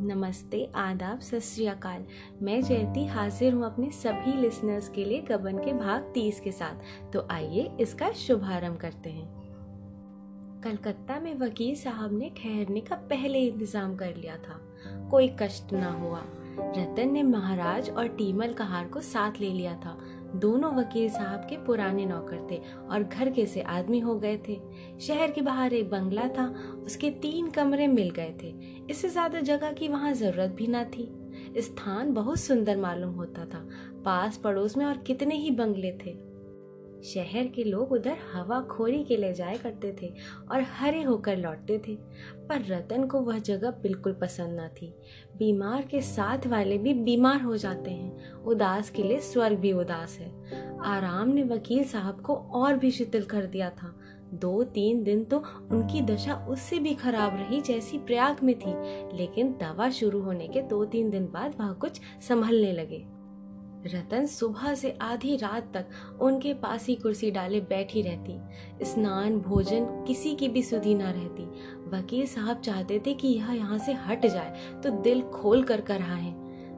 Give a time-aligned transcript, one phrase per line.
[0.00, 1.40] नमस्ते, आदाब, सत
[2.42, 7.12] मैं जयती हाजिर हूँ अपने सभी लिसनर्स के लिए गबन के भाग तीस के साथ।
[7.12, 9.46] तो आइए इसका शुभारंभ करते हैं।
[10.64, 14.60] कलकत्ता में वकील साहब ने ठहरने का पहले इंतज़ाम कर लिया था।
[15.10, 16.22] कोई कष्ट ना हुआ।
[16.58, 19.98] रतन ने महाराज और टीमल कहार को साथ ले लिया था।
[20.38, 24.58] दोनों वकील साहब के पुराने नौकर थे और घर के से आदमी हो गए थे।
[25.00, 26.46] शहर के बाहर एक बंगला था,
[26.84, 28.54] उसके तीन कमरे मिल गए थे।
[28.90, 31.08] इससे ज़्यादा जगह की वहाँ ज़रूरत भी ना थी।
[31.58, 33.66] स्थान बहुत सुंदर मालूम होता था
[34.04, 36.25] पास पड़ोस में और कितने ही बंगले थे।
[37.14, 40.12] शहर के लोग उधर हवा खोरी के ले जाया करते थे
[40.50, 41.96] और हरे होकर लौटते थे।
[42.48, 44.94] पर रतन को वह जगह बिल्कुल पसंद न थी।
[45.36, 50.18] बीमार के साथ वाले भी बीमार हो जाते हैं। उदास के लिए स्वर्ग भी उदास
[50.20, 50.32] है।
[50.84, 53.98] आराम ने वकील साहब को और भी शिथिल कर दिया था।
[54.34, 55.38] दो तीन दिन तो
[55.70, 58.72] उनकी दशा उससे भी खराब रही जैसी प्रयाग में थी,
[59.16, 63.04] लेकिन दवा शुरू होने के दो तीन दिन बाद वह कुछ संभलने लगे।
[63.84, 69.84] रतन सुबह से आधी रात तक उनके पास ही कुर्सी डाले बैठी रहती। स्नान, भोजन,
[70.06, 71.44] किसी की भी सुधी ना रहती।
[71.90, 76.00] वकील साहब चाहते थे कि यह यहाँ से हट जाए तो दिल खोल कर कर
[76.00, 76.34] है।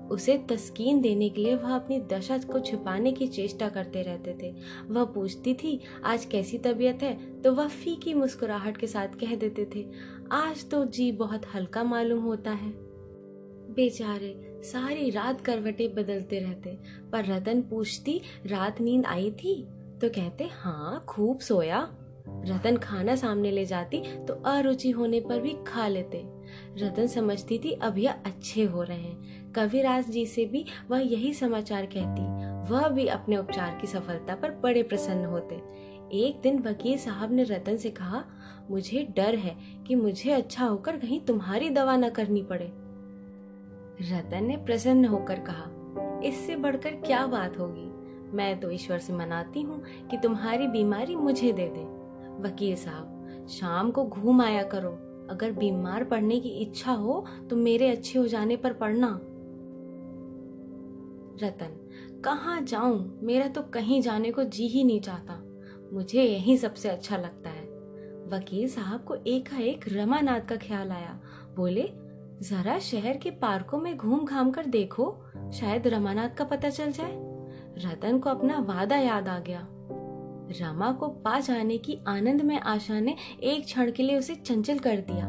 [0.08, 4.54] उसे तस्कीन देने के लिए वह अपनी दशा को छुपाने की चेष्टा करते रहते थे।
[4.86, 7.42] वह पूछती थी, आज कैसी तबीयत है?
[7.42, 9.86] तो वह फीकी मुस्कुराहट के साथ कह देते थे,
[10.32, 12.72] आज तो जी बहुत हल्का मालूम होता है।
[13.70, 16.78] बेचारे सारी रात करवटे बदलते रहते।
[17.12, 19.62] पर रतन पूछती, रात नींद आई थी?
[20.00, 21.88] तो कहते हाँ खूब सोया।
[22.28, 26.22] रतन खाना सामने ले जाती तो अरुचि होने पर भी खा लेते।
[26.78, 31.32] रतन समझती थी, अब यह अच्छे हो रहे हैं। कविराज जी से भी वह यही
[31.34, 32.22] समाचार कहती,
[32.72, 35.54] वह भी अपने उपचार की सफलता पर बड़े प्रसन्न होते।
[36.18, 38.24] एक दिन वकील साहब ने रतन से कहा,
[38.70, 42.72] मुझे डर है कि मुझे अच्छा होकर कहीं तुम्हारी दवा न करनी पड़े।
[44.00, 45.64] रतन ने प्रसन्न होकर कहा,
[46.24, 47.86] इससे बढ़कर क्या बात होगी?
[48.36, 51.84] मैं तो ईश्वर से मनाती हूँ कि तुम्हारी बीमारी मुझे दे दे।
[52.42, 54.90] वकील साहब, शाम को घूम आया करो।
[55.30, 59.08] अगर बीमार पड़ने की इच्छा हो तो मेरे अच्छे हो जाने पर पढ़ना
[61.42, 61.76] रतन,
[62.24, 63.18] कहाँ जाऊँ?
[63.22, 65.42] मेरा तो कहीं जाने को जी ही नहीं चाहता।
[65.92, 67.66] मुझे यही सबसे अच्छा लगता है।
[68.28, 71.20] वकील साहब को एकाएक रमानाथ का ख्याल आया।
[71.56, 71.82] बोले
[72.42, 75.04] जरा शहर के पार्कों में घूम घाम कर देखो,
[75.52, 77.14] शायद रमानाथ का पता चल जाए।
[77.84, 79.66] रतन को अपना वादा याद आ गया।
[80.60, 84.78] रमा को पा जाने की आनंद में आशा ने एक क्षण के लिए उसे चंचल
[84.78, 85.26] कर दिया।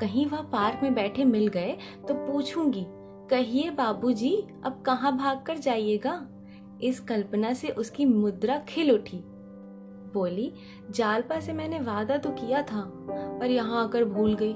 [0.00, 1.76] कहीं वह पार्क में बैठे मिल गए
[2.08, 2.84] तो पूछूँगी,
[3.30, 6.26] कहिए बाबूजी, अब कहाँ भाग कर जाइएगा?
[6.82, 9.22] इस कल्पना से उसकी मुद्रा खिल उठी।
[10.14, 10.52] बोली,
[10.90, 14.54] जालपा से मैंने वादा तो किया था, पर यहाँ आकर भूल गई।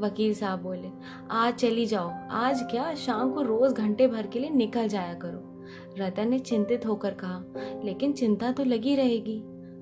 [0.00, 0.88] वकील साहब बोले,
[1.30, 2.94] आज चली जाओ। आज क्या?
[2.94, 5.44] शाम को रोज घंटे भर के लिए निकल जाया करो।
[5.98, 7.44] रतन ने चिंतित होकर कहा,
[7.84, 9.38] लेकिन चिंता तो लगी रहेगी।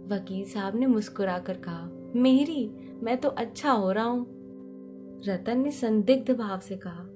[0.08, 2.70] वकील साहब ने मुस्कुरा कर कहा मेरी
[3.02, 7.06] मैं तो अच्छा हो रहा हूँ। रतन ने संदिग्ध भाव से कहा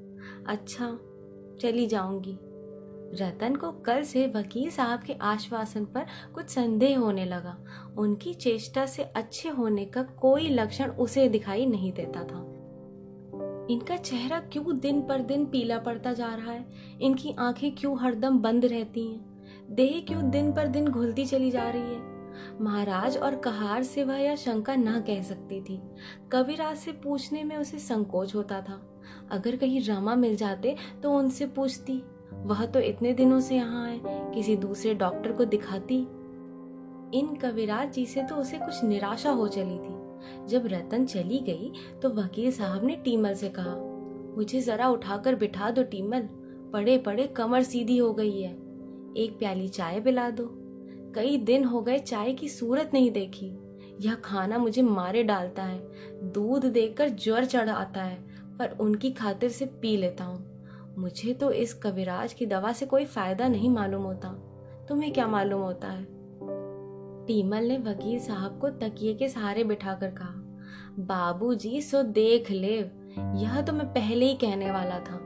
[0.46, 0.98] अच्छा
[1.60, 2.38] चली जाऊँगी।
[3.14, 7.56] रतन को कल से वकील साहब के आश्वासन पर कुछ संदेह होने लगा।
[7.98, 12.49] उनकी चेष्टा से अच्छे होने का कोई लक्षण उसे दिखाई नहीं देता था।
[13.70, 16.66] इनका चेहरा क्यों दिन पर दिन पीला पड़ता जा रहा है?
[17.00, 19.40] इनकी आँखें क्यों हरदम बंद रहती हैं?
[19.70, 22.10] देह क्यों दिन पर दिन घुलती चली जा रही है?
[22.60, 25.80] महाराज और कहार से वह यह शंका न कह सकती थी।
[26.32, 28.80] कविराज से पूछने में उसे संकोच होता था।
[29.30, 32.02] अगर कहीं रमा मिल जाते तो उनसे पूछती,
[32.32, 34.00] वह तो इतने दिनों से यहाँ है,
[34.34, 35.98] किसी दूसरे डॉक्टर को दिखाती?
[37.14, 39.99] इन कविराज जी से तो उसे कुछ निराशा हो चली थी।
[40.48, 41.72] जब रतन चली गई
[42.02, 43.76] तो वकील साहब ने टीमल से कहा,
[44.36, 46.28] मुझे जरा उठाकर बिठा दो टीमल
[46.72, 48.52] पड़े पड़े कमर सीधी हो गई है।
[49.16, 50.48] एक प्याली चाय पिला दो।
[51.14, 53.46] कई दिन हो गए चाय की सूरत नहीं देखी।
[54.00, 55.80] यह खाना मुझे मारे डालता है,
[56.24, 58.16] दूध देकर ज्वर चढ़ आता है,
[58.58, 63.04] पर उनकी खातिर से पी लेता हूँ। मुझे तो इस कविराज की दवा से कोई
[63.04, 64.28] फ़ायदा नहीं मालूम होता।
[64.88, 66.06] तुम्हें क्या मालूम होता है?
[67.26, 70.34] टीमल ने वकील साहब को तकिए के सहारे बिठाकर कहा,
[70.98, 72.76] बाबूजी, सो देख ले
[73.36, 75.18] यह तो मैं पहले ही कहने वाला था।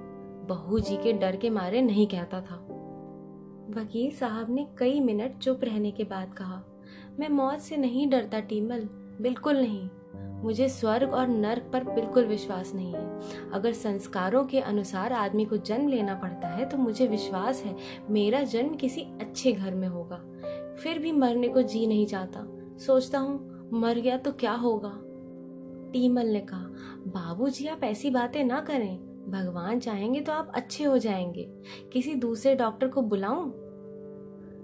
[0.48, 2.56] बहू जी के डर के मारे नहीं कहता था।
[3.76, 6.62] वकील साहब ने कई मिनट चुप रहने के बाद कहा,
[7.20, 8.88] मैं मौत से नहीं डरता टीमल
[9.20, 9.88] बिल्कुल नहीं।
[10.42, 15.56] मुझे स्वर्ग और नर्क पर बिल्कुल विश्वास नहीं है। अगर संस्कारों के अनुसार आदमी को
[15.56, 17.74] जन्म लेना पड़ता है तो मुझे विश्वास है,
[18.10, 20.20] मेरा जन्म किसी अच्छे घर में होगा।
[20.78, 22.46] फिर भी मरने को जी नहीं चाहता
[22.78, 24.92] सोचता हूँ, मर गया तो क्या होगा?
[25.92, 26.68] टीमल ने कहा,
[27.06, 31.52] बाबूजी, आप ऐसी बातें ना करें। भगवान चाहेंगे तो आप अच्छे हो जाएँगे।
[31.92, 33.50] किसी दूसरे डॉक्टर को बुलाऊं?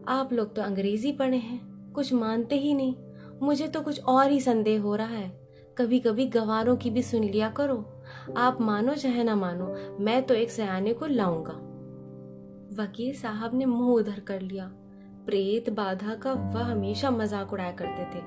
[0.08, 2.94] आप लोग तो अंग्रेज़ी पढ़े हैं, कुछ मानते ही नहीं।
[3.42, 5.48] मुझे तो कुछ और ही संदेह हो रहा है।
[5.78, 8.02] कभी कभी गवारों की भी सुन लिया करो।
[8.36, 11.66] आप मानो चाहे ना मानो, मैं तो एक सयाने को लाऊँगा।
[12.82, 14.72] वकील साहब ने मुँह उधर कर लिया।
[15.26, 18.22] प्रेत बाधा का वह हमेशा मज़ाक उड़ाया करते थे।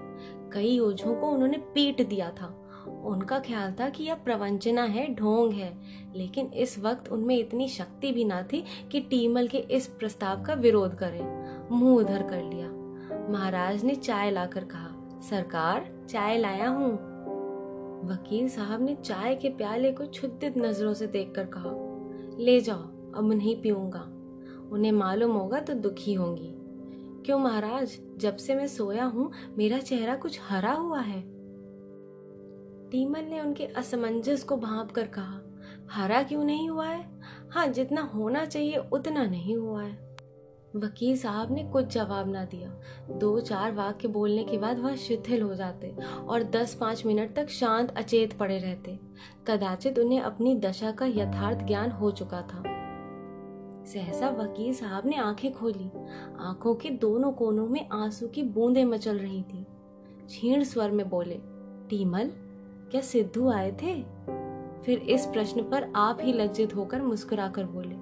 [0.54, 2.60] कई ओझों को उन्होंने पीट दिया था।
[3.06, 5.74] उनका ख्याल था कि यह प्रवंचना है, ढोंग है,
[6.16, 10.54] लेकिन इस वक्त उनमें इतनी शक्ति भी ना थी कि टीमल के इस प्रस्ताव का
[10.54, 12.69] विरोध करें। मुँह उधर कर लिया।
[13.31, 16.94] महाराज ने चाय लाकर कहा, सरकार, चाय लाया हूँ।
[18.06, 21.72] वकील साहब ने चाय के प्याले को छुद्दित नज़रों से देखकर कहा,
[22.44, 22.81] ले जाओ,
[23.16, 24.10] अब नहीं पीऊँगा।
[24.72, 26.56] उन्हें मालूम होगा तो दुखी होंगी।
[27.25, 27.97] क्यों महाराज?
[28.17, 31.21] जब से मैं सोया हूँ, मेरा चेहरा कुछ हरा हुआ है।
[32.89, 35.41] टीमन ने उनके असमंजस को भाप कर कहा,
[35.91, 37.21] हरा क्यों नहीं हुआ है?
[37.51, 40.13] हाँ जितना होना चाहिए, उतना नहीं हुआ है।
[40.75, 42.69] वकील साहब ने कुछ जवाब ना दिया।
[43.09, 45.95] दो चार वाक्य बोलने के बाद वह शिथिल हो जाते
[46.27, 48.99] और दस पाँच मिनट तक शांत, अचेत पड़े रहते।
[49.47, 52.72] कदाचित उन्हें अपनी दशा का यथार्थ ज्ञान हो चुका था।
[53.85, 55.89] सहसा वकील साहब ने आँखें खोली।
[56.39, 59.65] आँखों के दोनों कोनों में आँसू की बूंदें मचल रही थी।
[60.30, 61.39] छीण स्वर में बोले,
[61.89, 62.31] टीमल,
[62.91, 64.03] क्या सिद्धू आए थे?
[64.85, 67.95] फिर इस प्रश्न पर आप ही लज्जित होकर मुस्कुराकर बोले,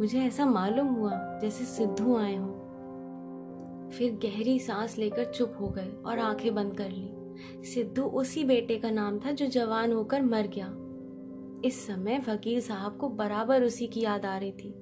[0.00, 5.92] मुझे ऐसा मालूम हुआ जैसे सिद्धू आए हों। फिर गहरी सांस लेकर चुप हो गए
[6.06, 7.12] और आँखें बंद कर ली।
[7.64, 10.74] सिद्धू उसी बेटे का नाम था जो जवान होकर मर गया।
[11.64, 14.74] इस समय वकील साहब को बराबर उसी की याद आ रही थी।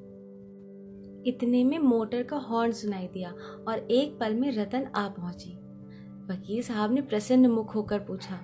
[1.26, 3.34] इतने में मोटर का हॉर्न सुनाई दिया
[3.68, 5.52] और एक पल में रतन आ पहुँची।
[6.30, 8.38] वकील साहब ने प्रसन्न मुख होकर पूछा,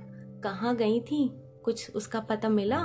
[0.44, 1.28] कहाँ गई थी?
[1.64, 2.82] कुछ उसका पता मिला?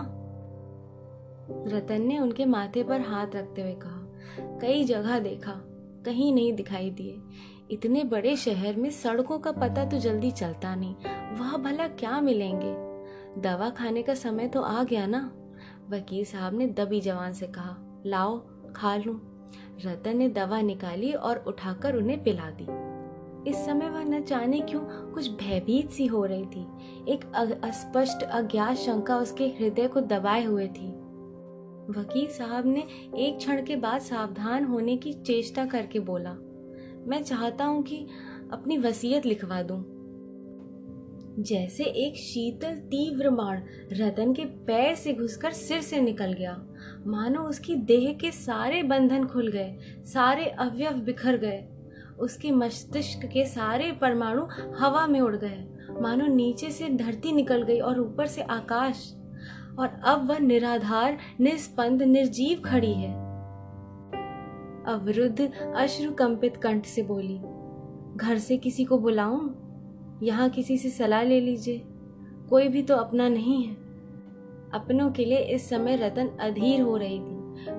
[1.67, 4.01] रतन ने उनके माथे पर हाथ रखते हुए कहा,
[4.61, 5.51] कई जगह देखा,
[6.05, 7.21] कहीं नहीं दिखाई दिए।
[7.71, 10.95] इतने बड़े शहर में सड़कों का पता तो जल्दी चलता नहीं,
[11.35, 12.73] वह भला क्या मिलेंगे?
[13.41, 15.31] दवा खाने का समय तो आ गया ना?
[15.89, 18.37] वकील साहब ने दबी जवान से कहा, लाओ,
[18.75, 19.34] खा लूँ।
[19.75, 22.67] रतन ने दवा निकाली और उठाकर उन्हें पिला दी।
[23.49, 24.81] इस समय वह न जाने क्यों
[25.13, 26.65] कुछ भयभीत सी हो रही थी।
[27.13, 27.25] एक
[27.63, 30.87] अस्पष्ट अज्ञात शंका उसके हृदय को दबाए हुए थी।
[31.89, 32.83] वकील साहब ने
[33.17, 36.31] एक क्षण के बाद सावधान होने की चेष्टा करके बोला,
[37.07, 38.05] मैं चाहता हूँ कि
[38.51, 39.83] अपनी वसीयत लिखवा दूँ।
[41.39, 46.53] जैसे एक शीतल तीव्र मार रतन के पैर से घुसकर सिर से निकल गया।
[47.07, 51.67] मानो उसकी देह के सारे बंधन खुल गए, सारे अवयव बिखर गए।
[52.19, 54.45] उसके मस्तिष्क के सारे परमाणु
[54.79, 55.67] हवा में उड़ गए।
[56.01, 59.15] मानो नीचे से धरती निकल गई और ऊपर से आकाश।
[59.79, 63.13] और अब वह निराधार निस्पंद निर्जीव खड़ी है।
[64.85, 67.41] अवरुद्ध अश्रु कंपित कंठ से बोली,
[68.17, 69.49] घर से किसी को बुलाऊं?
[70.23, 71.81] यहाँ किसी से सलाह ले लीजिए।
[72.49, 73.84] कोई भी तो अपना नहीं है।
[74.75, 77.35] अपनों के लिए इस समय रतन अधीर हो रही थी।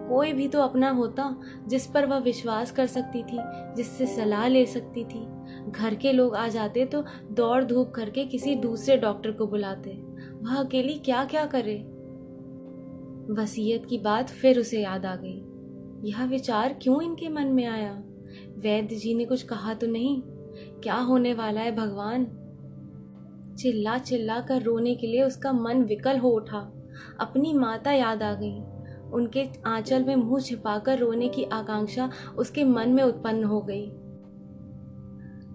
[0.09, 1.37] कोई भी तो अपना होता
[1.69, 3.39] जिस पर वह विश्वास कर सकती थी,
[3.77, 5.27] जिससे सलाह ले सकती थी।
[5.71, 9.91] घर के लोग आ जाते तो दौड़ धूप करके किसी दूसरे डॉक्टर को बुलाते।
[10.33, 11.77] वह अकेली क्या क्या करे?
[13.33, 15.43] वसीयत की बात फिर उसे याद आ गई।
[16.11, 17.93] यह विचार क्यों इनके मन में आया?
[18.59, 20.23] वैद्य जी ने कुछ कहा तो नहीं।
[20.83, 22.27] क्या होने वाला है भगवान?
[23.59, 26.73] चिल्ला चिल्ला कर रोने के लिए उसका मन विकल हो उठा।
[27.21, 28.63] अपनी माता याद आ गई।
[29.13, 33.91] उनके आंचल में मुँह छिपाकर रोने की आकांक्षा उसके मन में उत्पन्न हो गई।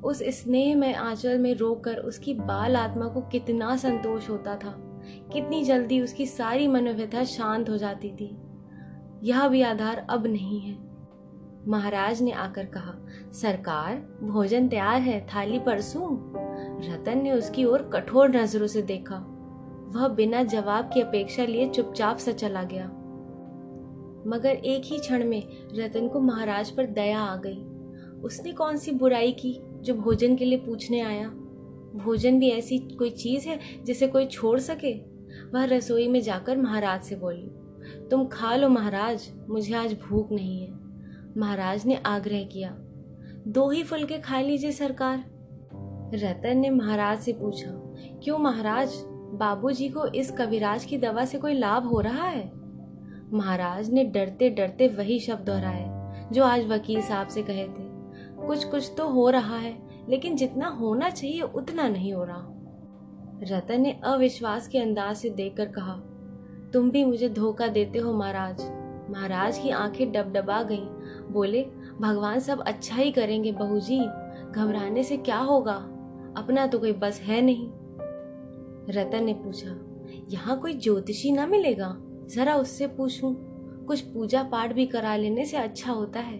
[0.03, 4.87] उस स्नेह में आंचल में रोकर उसकी बाल आत्मा को कितना संतोष होता था।
[5.33, 8.37] कितनी जल्दी उसकी सारी मनोव्यथा शांत हो जाती थी।
[9.23, 10.91] यह भी आधार अब नहीं है।
[11.67, 12.93] महाराज ने आकर कहा,
[13.33, 15.99] सरकार, भोजन तैयार है, थाली परसू?
[16.89, 19.30] रतन ने उसकी ओर कठोर नज़रों से देखा।
[19.91, 22.85] वह बिना जवाब की अपेक्षा लिए चुपचाप सा चला गया।
[24.27, 25.43] मगर एक ही क्षण में
[25.73, 27.61] रतन को महाराज पर दया आ गई।
[28.23, 31.27] उसने कौन सी बुराई की जो भोजन के लिए पूछने आया?
[31.95, 34.93] भोजन भी ऐसी कोई चीज़ है जिसे कोई छोड़ सके?
[35.53, 37.49] वह रसोई में जाकर महाराज से बोली,
[38.11, 40.73] तुम खा लो महाराज, मुझे आज भूख नहीं है।
[41.37, 42.75] महाराज ने आग्रह किया,
[43.47, 45.23] दो ही फुलके खा लीजिए सरकार।
[46.15, 47.71] रतन ने महाराज से पूछा,
[48.23, 48.93] क्यों महाराज?
[49.33, 52.51] बाबूजी को इस कविराज की दवा से कोई लाभ हो रहा है?
[53.33, 55.85] महाराज ने डरते डरते वही शब्द दोहराए,
[56.33, 57.89] जो आज वकील साहब से कहे थे।
[58.47, 59.77] कुछ कुछ तो हो रहा है,
[60.09, 62.47] लेकिन जितना होना चाहिए उतना नहीं हो रहा।
[63.43, 65.93] रतन ने अविश्वास के अंदाज से देखकर कहा,
[66.73, 68.61] तुम भी मुझे धोखा देते हो महाराज।
[69.11, 70.85] महाराज की आँखें डबडबा गईं।
[71.31, 71.65] बोले,
[72.01, 73.99] भगवान सब अच्छा ही करेंगे बहू जी
[74.51, 75.75] घबराने से क्या होगा?
[76.37, 77.69] अपना तो कोई बस है नहीं।
[78.91, 79.75] रतन ने पूछा,
[80.29, 81.95] यहाँ कोई ज्योतिषी ना मिलेगा?
[82.29, 83.35] जरा उससे पूछूँ।
[83.87, 86.39] कुछ पूजा पाठ भी करा लेने से अच्छा होता है।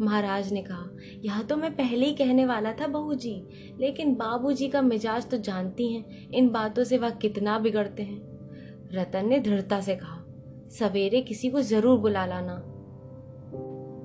[0.00, 0.88] महाराज ने कहा,
[1.24, 3.34] यह तो मैं पहले ही कहने वाला था बहू जी
[3.80, 9.28] लेकिन बाबूजी का मिजाज तो जानती हैं, इन बातों से वह कितना बिगड़ते हैं। रतन
[9.28, 10.22] ने दृढ़ता से कहा,
[10.70, 12.54] सवेरे किसी को ज़रूर बुला लाना।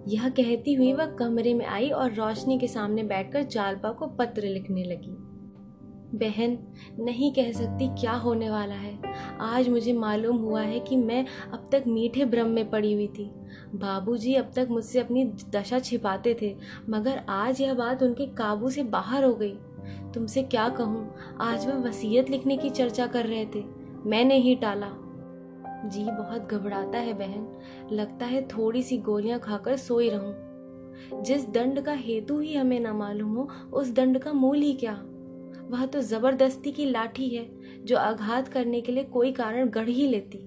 [0.08, 4.48] यह कहती हुई वह कमरे में आई और रोशनी के सामने बैठकर जालपा को पत्र
[4.48, 5.16] लिखने लगी।
[6.16, 6.58] बहन,
[7.00, 9.00] नहीं कह सकती क्या होने वाला है।
[9.42, 13.32] आज मुझे मालूम हुआ है कि मैं अब तक मीठे भ्रम में पड़ी हुई थी।
[13.76, 16.56] बाबूजी अब तक मुझसे अपनी दशा छिपाते थे,
[16.90, 19.54] मगर आज यह बात उनके काबू से बाहर हो गई।
[20.14, 21.16] तुमसे क्या कहूँ?
[21.42, 23.64] आज वह वसीयत लिखने की चर्चा कर रहे थे।
[24.06, 24.90] मैंने ही टाला।
[25.90, 27.60] जी, बहुत घबराता है बहन।
[27.92, 30.52] लगता है थोड़ी सी गोलियाँ खाकर सोई रहूँ।
[31.24, 35.04] जिस दंड का हेतु ही हमें न मालूम हो, उस दंड का मूल ही क्या?
[35.72, 37.50] वह तो ज़बरदस्ती की लाठी है,
[37.86, 40.38] जो आघात करने के लिए कोई कारण गढ़ ही लेती।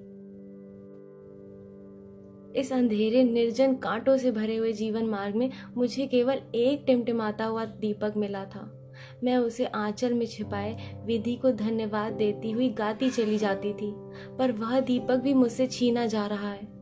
[2.61, 7.65] इस अंधेरे, निर्जन कांटों से भरे हुए जीवन मार्ग में मुझे केवल एक टिमटिमाता हुआ
[7.65, 8.81] दीपक मिला था।
[9.25, 10.77] मैं उसे आंचल में छिपाए,
[11.07, 13.93] विधि को धन्यवाद देती हुई गाती चली जाती थी,
[14.39, 16.73] पर वह दीपक भी मुझसे छीना जा रहा है।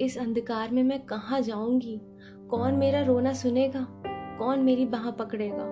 [0.00, 2.00] इस अंधकार में मैं कहाँ जाऊँगी?
[2.50, 4.03] कौन मेरा रोना सुनेगा?
[4.38, 5.64] कौन मेरी बाह पकड़ेगा?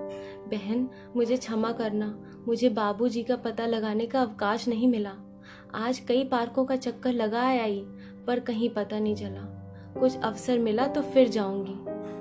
[0.48, 5.12] बहन, मुझे क्षमा करना। मुझे बाबूजी का पता लगाने का अवकाश नहीं मिला।
[5.74, 7.86] आज कई पार्कों का चक्कर लगा आई,
[8.26, 9.58] पर कहीं पता नहीं चला।
[10.00, 11.74] कुछ अवसर मिला तो फिर जाऊँगी।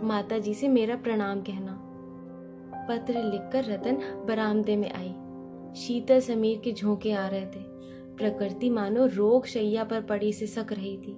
[0.07, 1.87] माता जी से मेरा प्रणाम कहना।
[2.89, 3.95] पत्र लिखकर रतन
[4.27, 5.13] बरामदे में आई।
[5.81, 7.71] शीतल समीर के झोंके आ रहे थे।
[8.17, 11.17] प्रकृति मानो रोग शैया पर पड़ी से सक रही थी।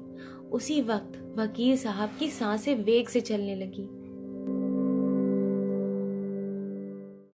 [0.52, 4.03] उसी वक्त वकील साहब की साँसें वेग से चलने लगी।